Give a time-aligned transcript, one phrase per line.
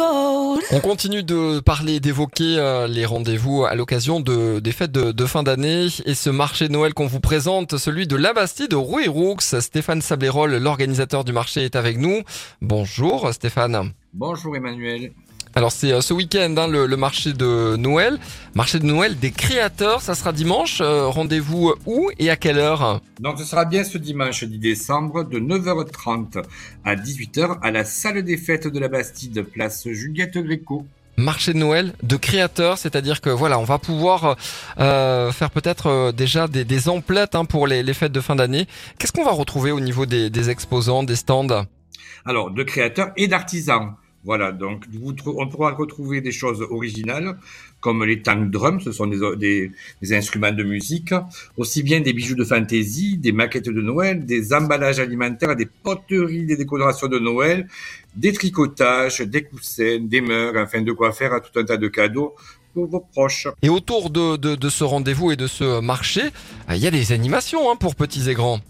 [0.00, 5.26] On continue de parler, d'évoquer euh, les rendez-vous à l'occasion de, des fêtes de, de
[5.26, 8.76] fin d'année et ce marché de Noël qu'on vous présente, celui de la Bastide de
[8.76, 9.36] Rouy-Roux.
[9.40, 12.22] Stéphane Sablérol, l'organisateur du marché, est avec nous.
[12.62, 13.92] Bonjour Stéphane.
[14.14, 15.12] Bonjour Emmanuel.
[15.54, 18.18] Alors c'est euh, ce week-end hein, le, le marché de Noël,
[18.54, 20.78] marché de Noël des créateurs, ça sera dimanche.
[20.80, 25.24] Euh, Rendez-vous où et à quelle heure Donc ce sera bien ce dimanche 10 décembre
[25.24, 26.42] de 9h30
[26.84, 30.86] à 18h à la salle des fêtes de la Bastide, place Juliette Gréco.
[31.16, 34.36] Marché de Noël de créateurs, c'est-à-dire que voilà, on va pouvoir
[34.78, 38.36] euh, faire peut-être euh, déjà des, des emplettes hein, pour les, les fêtes de fin
[38.36, 38.68] d'année.
[38.98, 41.64] Qu'est-ce qu'on va retrouver au niveau des, des exposants, des stands?
[42.24, 43.94] Alors de créateurs et d'artisans.
[44.24, 44.84] Voilà, donc
[45.26, 47.38] on pourra retrouver des choses originales
[47.80, 49.70] comme les tank drums, ce sont des,
[50.10, 51.14] instruments de musique,
[51.56, 56.44] aussi bien des bijoux de fantaisie, des maquettes de Noël, des emballages alimentaires, des poteries,
[56.44, 57.68] des décorations de Noël,
[58.16, 62.34] des tricotages, des coussins, des meubles, enfin de quoi faire tout un tas de cadeaux
[62.74, 63.46] pour vos proches.
[63.62, 66.22] Et autour de, de, ce rendez-vous et de ce marché,
[66.70, 68.60] il y a des animations hein, pour petits et grands.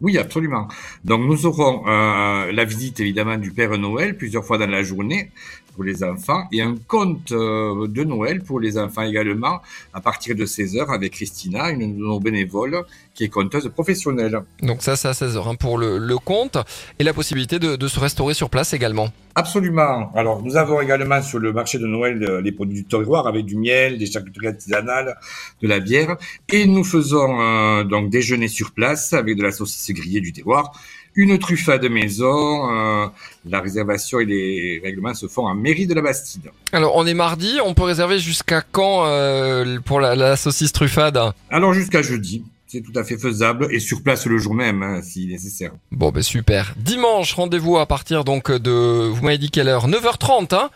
[0.00, 0.68] Oui, absolument.
[1.04, 5.30] Donc nous aurons euh, la visite évidemment du Père Noël plusieurs fois dans la journée
[5.74, 9.60] pour les enfants et un conte euh, de Noël pour les enfants également
[9.92, 12.84] à partir de 16h avec Christina, une de nos bénévoles
[13.14, 14.42] qui est conteuse professionnelle.
[14.62, 16.58] Donc ça, c'est à 16h hein, pour le, compte
[16.98, 19.10] et la possibilité de se restaurer sur place également.
[19.34, 20.12] Absolument.
[20.14, 23.44] Alors nous avons également sur le marché de Noël euh, les produits du terroir avec
[23.44, 25.16] du miel, des charcuteries artisanales,
[25.62, 26.16] de la bière
[26.48, 30.72] et nous faisons euh, donc déjeuner sur place avec de la saucisse grillée du terroir
[31.16, 32.70] une truffade maison.
[32.70, 33.06] Euh,
[33.46, 36.50] la réservation et les règlements se font en mairie de la Bastide.
[36.72, 41.18] Alors on est mardi, on peut réserver jusqu'à quand euh, pour la, la saucisse truffade?
[41.50, 45.00] Alors jusqu'à jeudi, c'est tout à fait faisable et sur place le jour même hein,
[45.00, 45.70] si nécessaire.
[45.92, 46.74] Bon ben super.
[46.76, 49.88] Dimanche, rendez-vous à partir donc de, vous m'avez dit quelle heure?
[49.88, 50.70] 9h30 hein?